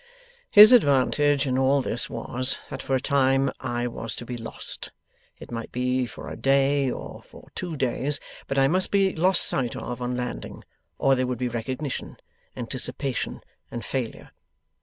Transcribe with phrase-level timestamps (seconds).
[0.49, 4.91] 'His advantage in all this was, that for a time I was to be lost.
[5.37, 9.43] It might be for a day or for two days, but I must be lost
[9.45, 10.63] sight of on landing,
[10.97, 12.17] or there would be recognition,
[12.57, 14.31] anticipation, and failure.